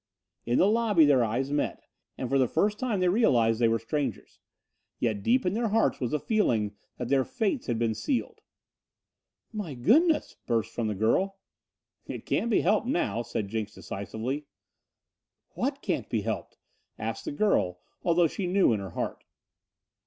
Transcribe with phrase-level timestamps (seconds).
[0.47, 1.83] In the lobby their eyes met,
[2.17, 4.39] and for the first time they realized they were strangers.
[4.97, 8.41] Yet deep in their hearts was a feeling that their fates had been sealed.
[9.53, 11.37] "My goodness!" burst from the girl.
[12.07, 14.47] "It can't be helped now," said Jenks decisively.
[15.51, 16.57] "What can't be helped?"
[16.97, 19.23] asked the girl, although she knew in her heart.